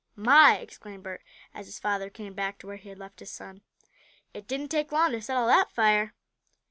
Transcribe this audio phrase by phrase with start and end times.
[0.15, 1.21] "My!" exclaimed Bert
[1.53, 3.61] as his father came back to where he had left his son,
[4.33, 6.15] "it didn't take long to settle that fire."